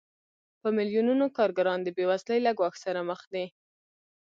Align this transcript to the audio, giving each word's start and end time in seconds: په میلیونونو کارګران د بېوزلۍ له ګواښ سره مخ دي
په 0.61 0.67
میلیونونو 0.77 1.25
کارګران 1.37 1.79
د 1.83 1.89
بېوزلۍ 1.97 2.39
له 2.43 2.51
ګواښ 2.57 2.75
سره 2.85 2.99
مخ 3.09 3.21
دي 3.33 3.45